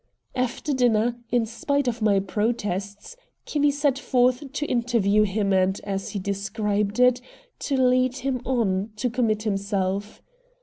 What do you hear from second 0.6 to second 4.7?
dinner, in spite of my protests, Kinney set forth to